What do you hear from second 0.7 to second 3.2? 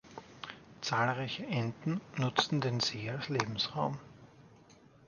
Zahlreiche Enten nutzen den See